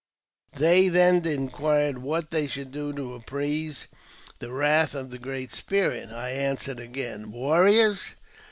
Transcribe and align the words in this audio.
They 0.53 0.87
then 0.87 1.23
inquired 1.27 1.99
what 1.99 2.31
they 2.31 2.47
should 2.47 2.71
do 2.71 2.91
to 2.91 3.13
appease 3.13 3.87
the 4.39 4.51
wrath 4.51 4.95
of 4.95 5.11
the 5.11 5.19
Great 5.19 5.51
Spirit. 5.51 6.09
I 6.09 6.31
answered 6.31 6.79
again:" 6.79 7.31
Warriors 7.31 8.15